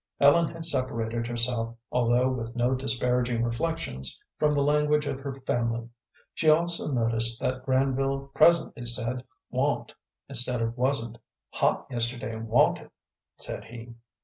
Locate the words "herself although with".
1.27-2.55